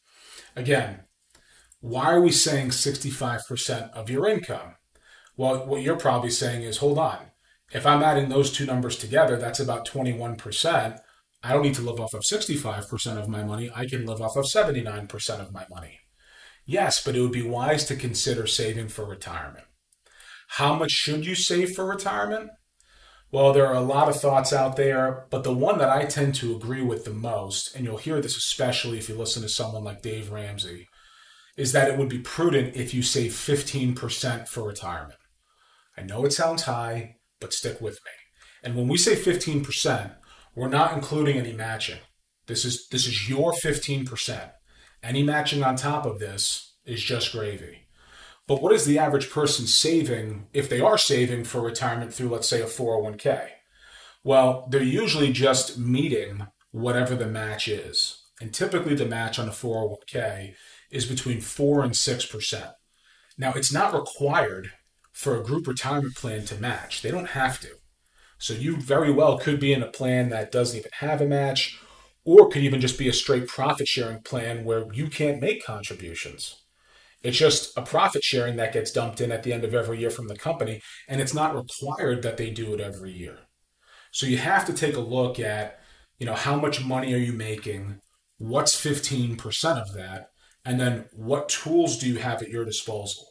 Again, 0.56 1.00
why 1.80 2.14
are 2.14 2.20
we 2.22 2.30
saying 2.30 2.70
65% 2.70 3.90
of 3.90 4.08
your 4.08 4.26
income? 4.26 4.76
Well, 5.36 5.66
what 5.66 5.82
you're 5.82 5.96
probably 5.96 6.30
saying 6.30 6.62
is 6.62 6.78
hold 6.78 6.98
on. 6.98 7.26
If 7.74 7.84
I'm 7.84 8.02
adding 8.02 8.30
those 8.30 8.52
two 8.52 8.64
numbers 8.64 8.96
together, 8.96 9.36
that's 9.36 9.60
about 9.60 9.86
21%. 9.86 10.98
I 11.42 11.52
don't 11.52 11.62
need 11.62 11.74
to 11.74 11.82
live 11.82 12.00
off 12.00 12.14
of 12.14 12.22
65% 12.22 13.18
of 13.18 13.28
my 13.28 13.44
money. 13.44 13.70
I 13.76 13.84
can 13.84 14.06
live 14.06 14.22
off 14.22 14.34
of 14.34 14.46
79% 14.46 15.40
of 15.40 15.52
my 15.52 15.66
money. 15.68 16.00
Yes, 16.66 17.02
but 17.02 17.14
it 17.14 17.20
would 17.20 17.32
be 17.32 17.42
wise 17.42 17.84
to 17.86 17.96
consider 17.96 18.46
saving 18.46 18.88
for 18.88 19.04
retirement. 19.04 19.64
How 20.48 20.74
much 20.74 20.90
should 20.90 21.26
you 21.26 21.34
save 21.34 21.72
for 21.72 21.84
retirement? 21.84 22.50
Well, 23.30 23.52
there 23.52 23.66
are 23.66 23.74
a 23.74 23.80
lot 23.80 24.08
of 24.08 24.20
thoughts 24.20 24.52
out 24.52 24.76
there, 24.76 25.26
but 25.30 25.42
the 25.42 25.52
one 25.52 25.78
that 25.78 25.90
I 25.90 26.04
tend 26.04 26.36
to 26.36 26.54
agree 26.54 26.82
with 26.82 27.04
the 27.04 27.10
most, 27.10 27.74
and 27.74 27.84
you'll 27.84 27.96
hear 27.96 28.20
this 28.20 28.36
especially 28.36 28.98
if 28.98 29.08
you 29.08 29.16
listen 29.16 29.42
to 29.42 29.48
someone 29.48 29.82
like 29.82 30.02
Dave 30.02 30.30
Ramsey, 30.30 30.86
is 31.56 31.72
that 31.72 31.88
it 31.88 31.98
would 31.98 32.08
be 32.08 32.20
prudent 32.20 32.76
if 32.76 32.94
you 32.94 33.02
save 33.02 33.32
15% 33.32 34.48
for 34.48 34.62
retirement. 34.62 35.18
I 35.96 36.02
know 36.02 36.24
it 36.24 36.32
sounds 36.32 36.62
high, 36.62 37.16
but 37.40 37.52
stick 37.52 37.80
with 37.80 37.94
me. 38.04 38.12
And 38.62 38.76
when 38.76 38.88
we 38.88 38.96
say 38.96 39.14
15%, 39.14 40.14
we're 40.54 40.68
not 40.68 40.94
including 40.94 41.36
any 41.36 41.52
matching. 41.52 42.00
This 42.46 42.64
is 42.64 42.86
this 42.88 43.06
is 43.06 43.28
your 43.28 43.52
15%. 43.52 44.50
Any 45.04 45.22
matching 45.22 45.62
on 45.62 45.76
top 45.76 46.06
of 46.06 46.18
this 46.18 46.76
is 46.86 47.02
just 47.02 47.32
gravy. 47.32 47.86
But 48.46 48.62
what 48.62 48.72
is 48.72 48.86
the 48.86 48.98
average 48.98 49.30
person 49.30 49.66
saving 49.66 50.46
if 50.54 50.66
they 50.68 50.80
are 50.80 50.96
saving 50.96 51.44
for 51.44 51.60
retirement 51.60 52.14
through, 52.14 52.30
let's 52.30 52.48
say, 52.48 52.62
a 52.62 52.66
401k? 52.66 53.48
Well, 54.22 54.66
they're 54.70 54.82
usually 54.82 55.30
just 55.30 55.78
meeting 55.78 56.46
whatever 56.70 57.14
the 57.14 57.26
match 57.26 57.68
is. 57.68 58.22
And 58.40 58.54
typically, 58.54 58.94
the 58.94 59.04
match 59.04 59.38
on 59.38 59.46
a 59.46 59.52
401k 59.52 60.54
is 60.90 61.04
between 61.04 61.42
4 61.42 61.84
and 61.84 61.92
6%. 61.92 62.72
Now, 63.36 63.52
it's 63.52 63.72
not 63.72 63.92
required 63.92 64.72
for 65.12 65.38
a 65.38 65.44
group 65.44 65.66
retirement 65.66 66.16
plan 66.16 66.46
to 66.46 66.56
match, 66.56 67.02
they 67.02 67.10
don't 67.10 67.30
have 67.30 67.60
to. 67.60 67.76
So, 68.38 68.54
you 68.54 68.76
very 68.76 69.12
well 69.12 69.38
could 69.38 69.60
be 69.60 69.74
in 69.74 69.82
a 69.82 69.90
plan 69.90 70.30
that 70.30 70.50
doesn't 70.50 70.78
even 70.78 70.90
have 71.00 71.20
a 71.20 71.26
match, 71.26 71.78
or 72.24 72.48
could 72.48 72.62
even 72.62 72.80
just 72.80 72.98
be 72.98 73.08
a 73.08 73.12
straight 73.12 73.46
profit 73.46 73.86
sharing 73.86 74.22
plan 74.22 74.64
where 74.64 74.86
you 74.92 75.08
can't 75.08 75.40
make 75.40 75.64
contributions. 75.64 76.56
It's 77.22 77.38
just 77.38 77.76
a 77.76 77.82
profit 77.82 78.22
sharing 78.22 78.56
that 78.56 78.72
gets 78.72 78.92
dumped 78.92 79.20
in 79.20 79.32
at 79.32 79.42
the 79.42 79.52
end 79.52 79.64
of 79.64 79.74
every 79.74 79.98
year 79.98 80.10
from 80.10 80.28
the 80.28 80.36
company, 80.36 80.80
and 81.08 81.20
it's 81.20 81.34
not 81.34 81.56
required 81.56 82.22
that 82.22 82.36
they 82.36 82.50
do 82.50 82.74
it 82.74 82.80
every 82.80 83.12
year. 83.12 83.38
So 84.10 84.26
you 84.26 84.36
have 84.36 84.66
to 84.66 84.72
take 84.72 84.96
a 84.96 85.00
look 85.00 85.40
at, 85.40 85.80
you 86.18 86.26
know, 86.26 86.34
how 86.34 86.56
much 86.56 86.84
money 86.84 87.14
are 87.14 87.18
you 87.18 87.32
making? 87.32 88.00
What's 88.38 88.74
15% 88.74 89.80
of 89.80 89.94
that? 89.94 90.28
And 90.64 90.78
then 90.78 91.06
what 91.12 91.48
tools 91.48 91.98
do 91.98 92.08
you 92.08 92.18
have 92.18 92.42
at 92.42 92.50
your 92.50 92.64
disposal? 92.64 93.26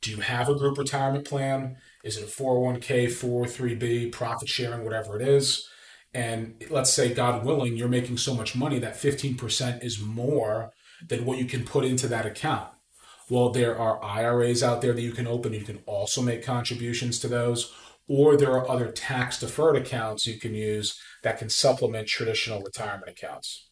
Do 0.00 0.10
you 0.10 0.18
have 0.18 0.48
a 0.48 0.54
group 0.54 0.78
retirement 0.78 1.26
plan? 1.26 1.76
Is 2.02 2.16
it 2.16 2.24
a 2.24 2.26
401k, 2.26 3.06
403b, 3.06 4.12
profit 4.12 4.48
sharing, 4.48 4.84
whatever 4.84 5.20
it 5.20 5.26
is? 5.26 5.68
And 6.14 6.62
let's 6.68 6.92
say, 6.92 7.14
God 7.14 7.44
willing, 7.44 7.76
you're 7.76 7.88
making 7.88 8.18
so 8.18 8.34
much 8.34 8.54
money 8.54 8.78
that 8.78 8.94
15% 8.94 9.82
is 9.82 10.00
more 10.00 10.72
than 11.08 11.24
what 11.24 11.38
you 11.38 11.46
can 11.46 11.64
put 11.64 11.84
into 11.84 12.06
that 12.08 12.26
account. 12.26 12.68
Well, 13.30 13.50
there 13.50 13.78
are 13.78 14.02
IRAs 14.02 14.62
out 14.62 14.82
there 14.82 14.92
that 14.92 15.00
you 15.00 15.12
can 15.12 15.26
open. 15.26 15.54
You 15.54 15.62
can 15.62 15.78
also 15.86 16.20
make 16.20 16.44
contributions 16.44 17.18
to 17.20 17.28
those. 17.28 17.72
Or 18.08 18.36
there 18.36 18.52
are 18.52 18.68
other 18.68 18.90
tax 18.90 19.40
deferred 19.40 19.76
accounts 19.76 20.26
you 20.26 20.38
can 20.38 20.54
use 20.54 20.98
that 21.22 21.38
can 21.38 21.48
supplement 21.48 22.08
traditional 22.08 22.60
retirement 22.60 23.08
accounts. 23.08 23.70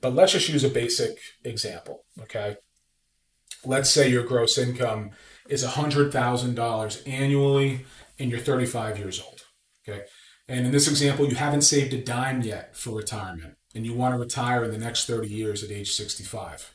But 0.00 0.14
let's 0.14 0.32
just 0.32 0.48
use 0.48 0.64
a 0.64 0.68
basic 0.68 1.18
example, 1.44 2.04
okay? 2.22 2.56
Let's 3.64 3.90
say 3.90 4.08
your 4.08 4.24
gross 4.24 4.58
income 4.58 5.10
is 5.48 5.64
$100,000 5.64 7.08
annually 7.08 7.84
and 8.18 8.30
you're 8.30 8.40
35 8.40 8.98
years 8.98 9.20
old, 9.20 9.42
okay? 9.86 10.02
And 10.48 10.66
in 10.66 10.72
this 10.72 10.88
example, 10.88 11.28
you 11.28 11.34
haven't 11.34 11.62
saved 11.62 11.92
a 11.92 12.02
dime 12.02 12.42
yet 12.42 12.76
for 12.76 12.96
retirement 12.96 13.56
and 13.76 13.84
you 13.84 13.92
want 13.92 14.14
to 14.14 14.18
retire 14.18 14.64
in 14.64 14.70
the 14.70 14.78
next 14.78 15.06
30 15.06 15.28
years 15.28 15.62
at 15.62 15.70
age 15.70 15.92
65. 15.92 16.74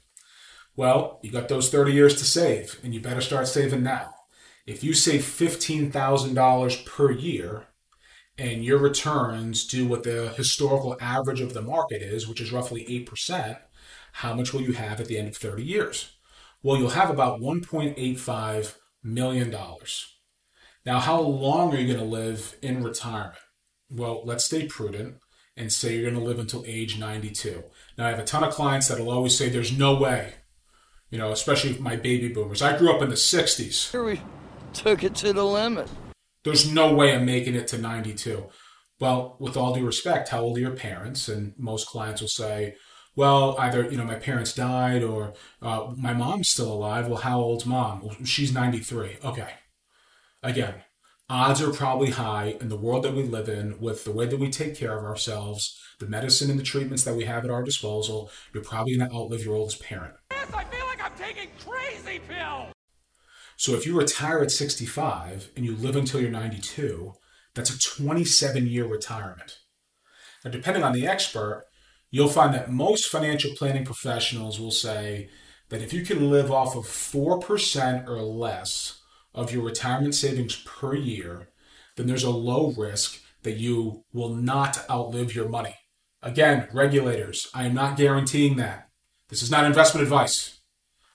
Well, 0.75 1.19
you 1.23 1.31
got 1.31 1.49
those 1.49 1.69
30 1.69 1.91
years 1.91 2.15
to 2.17 2.25
save, 2.25 2.79
and 2.83 2.93
you 2.93 3.01
better 3.01 3.21
start 3.21 3.47
saving 3.47 3.81
now. 3.81 4.13
If 4.67 4.83
you 4.83 4.93
save 4.93 5.21
$15,000 5.21 6.85
per 6.85 7.11
year 7.11 7.65
and 8.37 8.63
your 8.63 8.77
returns 8.77 9.65
do 9.65 9.87
what 9.87 10.03
the 10.03 10.29
historical 10.37 10.95
average 11.01 11.41
of 11.41 11.55
the 11.55 11.63
market 11.63 12.03
is, 12.03 12.27
which 12.27 12.39
is 12.39 12.51
roughly 12.51 12.85
8%, 12.85 13.57
how 14.13 14.35
much 14.35 14.53
will 14.53 14.61
you 14.61 14.73
have 14.73 15.01
at 15.01 15.07
the 15.07 15.17
end 15.17 15.29
of 15.29 15.37
30 15.37 15.63
years? 15.63 16.11
Well, 16.61 16.77
you'll 16.77 16.91
have 16.91 17.09
about 17.09 17.41
$1.85 17.41 18.75
million. 19.03 19.55
Now, 20.85 20.99
how 20.99 21.19
long 21.19 21.73
are 21.73 21.79
you 21.79 21.87
going 21.87 21.99
to 21.99 22.05
live 22.05 22.55
in 22.61 22.83
retirement? 22.83 23.39
Well, 23.91 24.21
let's 24.25 24.45
stay 24.45 24.67
prudent 24.67 25.17
and 25.57 25.71
say 25.71 25.93
you're 25.93 26.09
going 26.09 26.21
to 26.21 26.27
live 26.27 26.39
until 26.39 26.63
age 26.65 26.97
92. 26.97 27.63
Now, 27.97 28.07
I 28.07 28.09
have 28.09 28.19
a 28.19 28.23
ton 28.23 28.43
of 28.43 28.53
clients 28.53 28.87
that'll 28.87 29.11
always 29.11 29.37
say 29.37 29.49
there's 29.49 29.77
no 29.77 29.95
way 29.99 30.35
you 31.11 31.17
know, 31.17 31.31
especially 31.31 31.77
my 31.77 31.97
baby 31.97 32.29
boomers. 32.29 32.61
I 32.61 32.77
grew 32.77 32.91
up 32.91 33.01
in 33.01 33.09
the 33.09 33.15
60s. 33.15 33.91
Here 33.91 34.03
we 34.03 34.21
took 34.73 35.03
it 35.03 35.13
to 35.15 35.33
the 35.33 35.45
limit. 35.45 35.89
There's 36.43 36.71
no 36.71 36.95
way 36.95 37.13
I'm 37.13 37.25
making 37.25 37.53
it 37.53 37.67
to 37.67 37.77
92. 37.77 38.47
Well, 38.99 39.35
with 39.39 39.57
all 39.57 39.75
due 39.75 39.85
respect, 39.85 40.29
how 40.29 40.41
old 40.41 40.57
are 40.57 40.61
your 40.61 40.71
parents? 40.71 41.27
And 41.27 41.53
most 41.57 41.87
clients 41.87 42.21
will 42.21 42.29
say, 42.29 42.75
well, 43.15 43.57
either, 43.59 43.83
you 43.91 43.97
know, 43.97 44.05
my 44.05 44.15
parents 44.15 44.53
died 44.53 45.03
or 45.03 45.33
uh, 45.61 45.91
my 45.97 46.13
mom's 46.13 46.49
still 46.49 46.71
alive. 46.71 47.07
Well, 47.07 47.19
how 47.21 47.41
old's 47.41 47.65
mom? 47.65 48.01
Well, 48.01 48.15
she's 48.23 48.53
93. 48.53 49.17
Okay. 49.23 49.49
Again, 50.41 50.75
odds 51.31 51.61
are 51.61 51.71
probably 51.71 52.09
high 52.09 52.57
in 52.59 52.67
the 52.67 52.75
world 52.75 53.03
that 53.03 53.15
we 53.15 53.23
live 53.23 53.47
in 53.47 53.79
with 53.79 54.03
the 54.03 54.11
way 54.11 54.25
that 54.25 54.37
we 54.37 54.49
take 54.49 54.75
care 54.75 54.97
of 54.97 55.05
ourselves, 55.05 55.79
the 55.97 56.05
medicine 56.05 56.51
and 56.51 56.59
the 56.59 56.63
treatments 56.63 57.05
that 57.05 57.15
we 57.15 57.23
have 57.23 57.45
at 57.45 57.49
our 57.49 57.63
disposal. 57.63 58.29
You're 58.53 58.65
probably 58.65 58.97
going 58.97 59.09
to 59.09 59.15
outlive 59.15 59.45
your 59.45 59.55
oldest 59.55 59.81
parent. 59.81 60.13
Yes, 60.29 60.51
I 60.53 60.65
feel 60.65 60.85
like 60.87 61.01
I'm 61.01 61.17
taking 61.17 61.47
crazy 61.65 62.19
pill. 62.27 62.67
So 63.55 63.71
if 63.75 63.85
you 63.85 63.97
retire 63.97 64.39
at 64.39 64.51
65 64.51 65.51
and 65.55 65.65
you 65.65 65.73
live 65.73 65.95
until 65.95 66.19
you're 66.19 66.29
92, 66.29 67.13
that's 67.55 67.69
a 67.69 67.79
27 67.79 68.67
year 68.67 68.85
retirement. 68.85 69.59
Now, 70.43 70.51
depending 70.51 70.83
on 70.83 70.91
the 70.91 71.07
expert, 71.07 71.63
you'll 72.09 72.27
find 72.27 72.53
that 72.53 72.69
most 72.69 73.07
financial 73.07 73.51
planning 73.55 73.85
professionals 73.85 74.59
will 74.59 74.71
say 74.71 75.29
that 75.69 75.81
if 75.81 75.93
you 75.93 76.03
can 76.03 76.29
live 76.29 76.51
off 76.51 76.75
of 76.75 76.83
4% 76.83 78.07
or 78.09 78.21
less 78.21 79.00
of 79.33 79.51
your 79.51 79.63
retirement 79.63 80.15
savings 80.15 80.55
per 80.55 80.95
year, 80.95 81.49
then 81.95 82.07
there's 82.07 82.23
a 82.23 82.29
low 82.29 82.71
risk 82.77 83.21
that 83.43 83.57
you 83.57 84.03
will 84.13 84.35
not 84.35 84.89
outlive 84.89 85.33
your 85.35 85.49
money. 85.49 85.75
Again, 86.21 86.67
regulators, 86.71 87.47
I 87.53 87.65
am 87.65 87.73
not 87.73 87.97
guaranteeing 87.97 88.57
that. 88.57 88.89
This 89.29 89.41
is 89.41 89.49
not 89.49 89.65
investment 89.65 90.03
advice, 90.03 90.59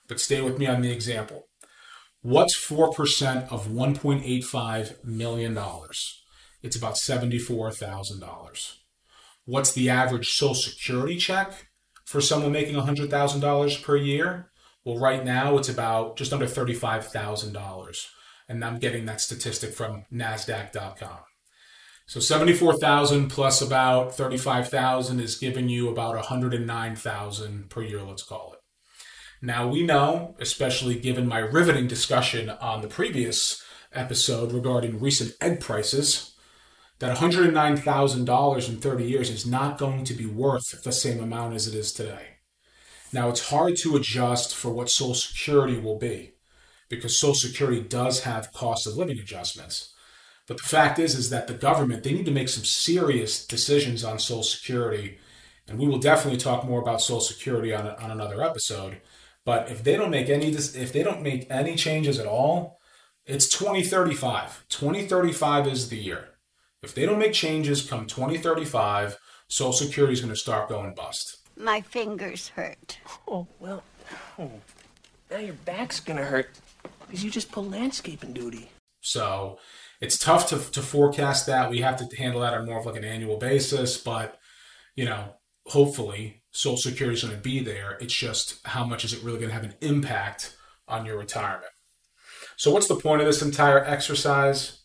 but 0.07 0.19
stay 0.19 0.41
with 0.41 0.57
me 0.57 0.67
on 0.67 0.81
the 0.81 0.91
example. 0.91 1.47
What's 2.21 2.57
4% 2.57 3.49
of 3.49 3.67
$1.85 3.67 5.05
million? 5.05 5.57
It's 6.61 6.75
about 6.75 6.95
$74,000. 6.95 8.73
What's 9.45 9.71
the 9.71 9.89
average 9.89 10.27
Social 10.33 10.55
Security 10.55 11.15
check 11.15 11.67
for 12.03 12.19
someone 12.19 12.51
making 12.51 12.75
$100,000 12.75 13.83
per 13.83 13.95
year? 13.95 14.51
Well, 14.87 14.99
right 14.99 15.25
now 15.25 15.57
it's 15.57 15.67
about 15.67 16.15
just 16.15 16.31
under 16.31 16.45
$35,000. 16.45 18.05
And 18.47 18.63
I'm 18.63 18.79
getting 18.79 19.05
that 19.05 19.19
statistic 19.19 19.73
from 19.73 20.05
NASDAQ.com. 20.13 21.17
So 22.05 22.21
74,000 22.21 23.27
plus 23.27 23.61
about 23.61 24.15
35,000 24.15 25.19
is 25.19 25.37
giving 25.37 25.67
you 25.67 25.89
about 25.89 26.15
109,000 26.15 27.69
per 27.69 27.81
year, 27.81 28.01
let's 28.01 28.23
call 28.23 28.53
it. 28.53 28.59
Now 29.41 29.67
we 29.67 29.83
know, 29.83 30.37
especially 30.39 30.97
given 30.97 31.27
my 31.27 31.39
riveting 31.39 31.87
discussion 31.87 32.49
on 32.49 32.79
the 32.79 32.87
previous 32.87 33.61
episode 33.91 34.53
regarding 34.53 35.01
recent 35.01 35.33
egg 35.41 35.59
prices, 35.59 36.33
that 36.99 37.17
$109,000 37.17 38.69
in 38.69 38.77
30 38.77 39.03
years 39.03 39.29
is 39.29 39.45
not 39.45 39.77
going 39.77 40.05
to 40.05 40.13
be 40.13 40.25
worth 40.25 40.81
the 40.81 40.93
same 40.93 41.21
amount 41.21 41.55
as 41.55 41.67
it 41.67 41.75
is 41.75 41.91
today. 41.91 42.36
Now 43.17 43.29
it's 43.29 43.49
hard 43.49 43.77
to 43.77 43.95
adjust 43.95 44.55
for 44.55 44.69
what 44.69 44.91
Social 44.91 45.15
Security 45.15 45.79
will 45.79 45.97
be 45.97 46.33
because 46.87 47.17
Social 47.17 47.49
Security 47.49 47.81
does 47.81 48.25
have 48.25 48.53
cost 48.53 48.85
of 48.85 48.95
living 48.95 49.17
adjustments. 49.17 49.91
But 50.47 50.57
the 50.57 50.67
fact 50.67 50.99
is, 50.99 51.15
is 51.15 51.31
that 51.31 51.47
the 51.47 51.55
government 51.55 52.03
they 52.03 52.13
need 52.13 52.27
to 52.27 52.31
make 52.31 52.47
some 52.47 52.63
serious 52.63 53.43
decisions 53.43 54.03
on 54.03 54.19
Social 54.19 54.43
Security, 54.43 55.17
and 55.67 55.79
we 55.79 55.87
will 55.87 55.97
definitely 55.97 56.39
talk 56.39 56.63
more 56.63 56.79
about 56.79 57.01
Social 57.01 57.21
Security 57.21 57.73
on, 57.73 57.87
on 57.87 58.11
another 58.11 58.43
episode. 58.43 59.01
But 59.43 59.71
if 59.71 59.83
they 59.83 59.95
don't 59.95 60.11
make 60.11 60.29
any 60.29 60.49
if 60.49 60.93
they 60.93 61.01
don't 61.01 61.23
make 61.23 61.47
any 61.49 61.75
changes 61.75 62.19
at 62.19 62.27
all, 62.27 62.79
it's 63.25 63.49
2035. 63.49 64.65
2035 64.69 65.65
is 65.65 65.89
the 65.89 65.97
year. 65.97 66.35
If 66.83 66.93
they 66.93 67.07
don't 67.07 67.17
make 67.17 67.33
changes 67.33 67.81
come 67.81 68.05
2035, 68.05 69.17
Social 69.47 69.73
Security 69.73 70.13
is 70.13 70.21
going 70.21 70.31
to 70.31 70.39
start 70.39 70.69
going 70.69 70.93
bust. 70.93 71.36
My 71.57 71.81
fingers 71.81 72.49
hurt. 72.49 72.99
Oh, 73.27 73.47
well, 73.59 73.83
oh, 74.37 74.51
now 75.31 75.37
your 75.37 75.55
back's 75.65 75.99
gonna 75.99 76.23
hurt 76.23 76.49
because 77.05 77.23
you 77.23 77.31
just 77.31 77.51
pulled 77.51 77.71
landscaping 77.71 78.33
duty. 78.33 78.69
So 79.01 79.57
it's 79.99 80.19
tough 80.19 80.49
to, 80.49 80.59
to 80.71 80.81
forecast 80.81 81.47
that. 81.47 81.71
We 81.71 81.81
have 81.81 81.97
to 81.97 82.15
handle 82.15 82.41
that 82.41 82.53
on 82.53 82.65
more 82.65 82.79
of 82.79 82.85
like 82.85 82.97
an 82.97 83.03
annual 83.03 83.37
basis, 83.37 83.97
but 83.97 84.37
you 84.95 85.05
know, 85.05 85.35
hopefully 85.65 86.43
Social 86.51 86.77
Security 86.77 87.15
is 87.15 87.23
going 87.23 87.35
to 87.35 87.41
be 87.41 87.59
there. 87.59 87.97
It's 88.01 88.13
just 88.13 88.65
how 88.65 88.85
much 88.85 89.03
is 89.03 89.13
it 89.13 89.23
really 89.23 89.39
going 89.39 89.49
to 89.49 89.55
have 89.55 89.63
an 89.63 89.75
impact 89.81 90.55
on 90.87 91.05
your 91.05 91.17
retirement? 91.17 91.71
So 92.55 92.71
what's 92.71 92.87
the 92.87 92.95
point 92.95 93.21
of 93.21 93.27
this 93.27 93.41
entire 93.41 93.83
exercise? 93.83 94.81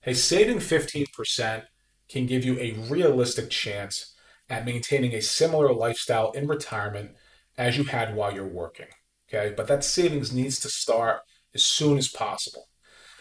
Hey, 0.00 0.14
saving 0.14 0.58
15% 0.58 1.64
can 2.08 2.26
give 2.26 2.44
you 2.44 2.58
a 2.58 2.72
realistic 2.90 3.50
chance 3.50 4.14
at 4.50 4.66
maintaining 4.66 5.14
a 5.14 5.22
similar 5.22 5.72
lifestyle 5.72 6.32
in 6.32 6.48
retirement 6.48 7.12
as 7.56 7.78
you 7.78 7.84
had 7.84 8.14
while 8.14 8.34
you're 8.34 8.46
working. 8.46 8.88
Okay, 9.28 9.54
but 9.56 9.68
that 9.68 9.84
savings 9.84 10.32
needs 10.32 10.58
to 10.60 10.68
start 10.68 11.20
as 11.54 11.64
soon 11.64 11.96
as 11.96 12.08
possible. 12.08 12.68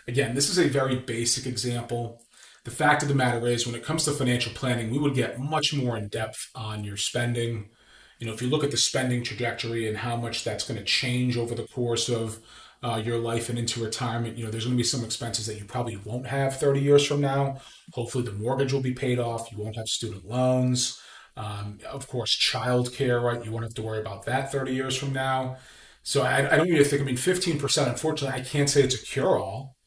Again, 0.08 0.34
this 0.34 0.50
is 0.50 0.58
a 0.58 0.68
very 0.68 0.96
basic 0.96 1.46
example. 1.46 2.24
The 2.66 2.72
fact 2.72 3.04
of 3.04 3.10
the 3.10 3.16
matter 3.16 3.46
is, 3.46 3.66
when 3.66 3.76
it 3.76 3.86
comes 3.86 4.06
to 4.06 4.12
financial 4.12 4.52
planning, 4.54 4.90
we 4.90 4.98
would 4.98 5.14
get 5.14 5.40
much 5.40 5.74
more 5.74 5.98
in 5.98 6.08
depth 6.08 6.50
on 6.56 6.84
your 6.84 6.98
spending. 6.98 7.70
You 8.18 8.28
know, 8.28 8.34
if 8.34 8.42
you 8.42 8.50
look 8.50 8.64
at 8.64 8.72
the 8.72 8.78
spending 8.78 9.24
trajectory 9.24 9.88
and 9.88 9.98
how 9.98 10.16
much 10.16 10.44
that's 10.44 10.68
going 10.68 10.80
to 10.80 10.86
change 10.86 11.38
over 11.38 11.54
the 11.54 11.68
course 11.68 12.10
of 12.10 12.40
uh, 12.82 13.02
your 13.04 13.20
life 13.20 13.50
and 13.50 13.60
into 13.60 13.84
retirement, 13.84 14.38
you 14.38 14.46
know, 14.46 14.52
there's 14.52 14.66
going 14.66 14.76
to 14.76 14.82
be 14.82 14.88
some 14.88 15.04
expenses 15.04 15.46
that 15.46 15.60
you 15.60 15.66
probably 15.66 15.98
won't 15.98 16.28
have 16.28 16.58
30 16.58 16.82
years 16.82 17.06
from 17.06 17.22
now. 17.22 17.62
Hopefully, 17.94 18.24
the 18.24 18.34
mortgage 18.34 18.74
will 18.74 18.82
be 18.82 18.94
paid 18.94 19.20
off. 19.20 19.52
You 19.52 19.60
won't 19.60 19.76
have 19.76 19.88
student 19.88 20.26
loans. 20.26 21.00
Um, 21.40 21.80
of 21.90 22.06
course, 22.10 22.38
childcare, 22.38 23.24
right? 23.24 23.44
You 23.44 23.52
won't 23.52 23.64
have 23.64 23.74
to 23.76 23.82
worry 23.82 24.02
about 24.02 24.26
that 24.26 24.52
30 24.52 24.74
years 24.74 24.98
from 24.98 25.14
now. 25.14 25.56
So 26.04 26.22
I, 26.22 26.52
I 26.52 26.58
don't 26.58 26.70
really 26.70 26.84
think, 26.84 27.02
I 27.02 27.06
mean, 27.06 27.16
15%, 27.16 27.88
unfortunately, 27.88 28.38
I 28.38 28.44
can't 28.44 28.70
say 28.70 28.84
it's 28.84 29.02
a 29.02 29.06
cure 29.06 29.40
all, 29.40 29.78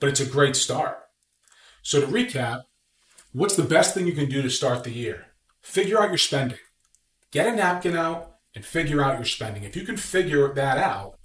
but 0.00 0.08
it's 0.08 0.20
a 0.20 0.26
great 0.26 0.56
start. 0.56 0.96
So 1.82 2.00
to 2.00 2.06
recap, 2.06 2.62
what's 3.32 3.56
the 3.56 3.62
best 3.62 3.92
thing 3.92 4.06
you 4.06 4.14
can 4.14 4.30
do 4.30 4.40
to 4.40 4.48
start 4.48 4.84
the 4.84 4.90
year? 4.90 5.26
Figure 5.60 6.00
out 6.00 6.08
your 6.08 6.16
spending. 6.16 6.58
Get 7.30 7.46
a 7.46 7.54
napkin 7.54 7.94
out 7.94 8.36
and 8.54 8.64
figure 8.64 9.02
out 9.02 9.16
your 9.16 9.26
spending. 9.26 9.64
If 9.64 9.76
you 9.76 9.84
can 9.84 9.98
figure 9.98 10.54
that 10.54 10.78
out, 10.78 11.18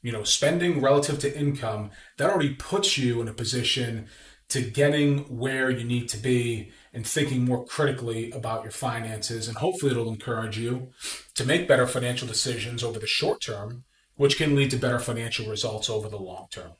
you 0.00 0.12
know, 0.12 0.24
spending 0.24 0.80
relative 0.80 1.18
to 1.18 1.38
income, 1.38 1.90
that 2.16 2.30
already 2.30 2.54
puts 2.54 2.96
you 2.96 3.20
in 3.20 3.28
a 3.28 3.34
position 3.34 4.06
to 4.48 4.62
getting 4.62 5.18
where 5.24 5.70
you 5.70 5.84
need 5.84 6.08
to 6.08 6.16
be 6.16 6.70
and 6.92 7.06
thinking 7.06 7.44
more 7.44 7.64
critically 7.64 8.30
about 8.30 8.62
your 8.62 8.70
finances. 8.70 9.48
And 9.48 9.56
hopefully, 9.58 9.92
it'll 9.92 10.08
encourage 10.08 10.58
you 10.58 10.88
to 11.34 11.44
make 11.44 11.68
better 11.68 11.86
financial 11.86 12.28
decisions 12.28 12.82
over 12.82 12.98
the 12.98 13.06
short 13.06 13.40
term, 13.40 13.84
which 14.16 14.36
can 14.36 14.54
lead 14.54 14.70
to 14.70 14.76
better 14.76 14.98
financial 14.98 15.50
results 15.50 15.90
over 15.90 16.08
the 16.08 16.16
long 16.16 16.46
term. 16.50 16.72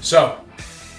So, 0.00 0.40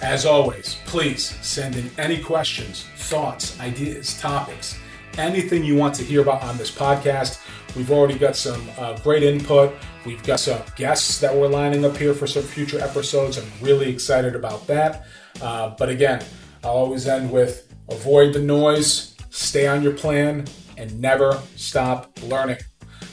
as 0.02 0.26
always, 0.26 0.78
please 0.86 1.36
send 1.46 1.76
in 1.76 1.92
any 1.98 2.22
questions, 2.22 2.86
thoughts, 2.96 3.60
ideas, 3.60 4.20
topics, 4.20 4.78
anything 5.18 5.64
you 5.64 5.76
want 5.76 5.96
to 5.96 6.04
hear 6.04 6.22
about 6.22 6.44
on 6.44 6.58
this 6.58 6.72
podcast. 6.72 7.40
We've 7.76 7.92
already 7.92 8.18
got 8.18 8.36
some 8.36 8.68
uh, 8.78 8.98
great 9.00 9.24
input. 9.24 9.76
We've 10.06 10.24
got 10.24 10.40
some 10.40 10.62
guests 10.76 11.20
that 11.20 11.34
we're 11.34 11.48
lining 11.48 11.86
up 11.86 11.96
here 11.98 12.14
for 12.14 12.28
some 12.28 12.44
future 12.44 12.80
episodes. 12.80 13.38
I'm 13.38 13.52
really 13.62 13.90
excited 13.90 14.36
about 14.36 14.66
that. 14.68 15.06
Uh, 15.42 15.76
but 15.78 15.90
again, 15.90 16.24
I'll 16.64 16.72
always 16.72 17.08
end 17.08 17.32
with 17.32 17.74
avoid 17.90 18.34
the 18.34 18.40
noise, 18.40 19.16
stay 19.30 19.68
on 19.68 19.82
your 19.84 19.94
plan, 19.94 20.46
and 20.78 21.00
never 21.00 21.42
stop 21.56 22.18
learning. 22.24 22.58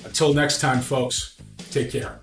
Until 0.05 0.33
next 0.33 0.61
time, 0.61 0.81
folks, 0.81 1.37
take 1.71 1.91
care. 1.91 2.21